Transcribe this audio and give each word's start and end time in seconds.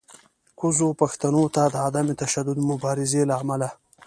کوزو 0.59 0.87
پښتنو 1.01 1.43
ته 1.55 1.63
د 1.73 1.75
عدم 1.87 2.07
تشدد 2.21 2.57
مبارزې 2.69 3.21
له 3.29 3.35
امله 3.41 3.69